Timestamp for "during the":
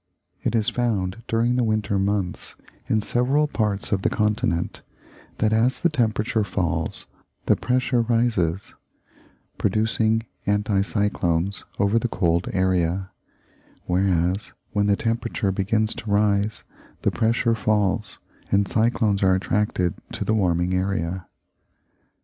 1.27-1.63